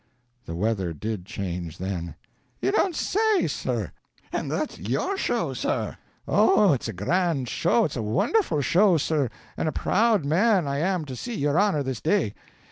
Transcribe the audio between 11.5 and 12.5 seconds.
honor this day.